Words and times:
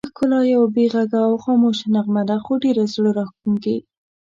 ښکلا 0.09 0.39
یوه 0.53 0.67
بې 0.75 0.85
غږه 0.93 1.19
او 1.27 1.33
خاموشه 1.43 1.85
نغمه 1.95 2.23
ده، 2.29 2.35
خو 2.43 2.53
ډېره 2.63 2.83
زړه 2.93 3.09
راښکونکې. 3.17 3.77